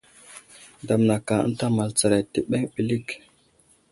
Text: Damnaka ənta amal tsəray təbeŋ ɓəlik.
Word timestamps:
Damnaka 0.87 1.33
ənta 1.47 1.65
amal 1.69 1.89
tsəray 1.97 2.23
təbeŋ 2.33 2.63
ɓəlik. 2.73 3.07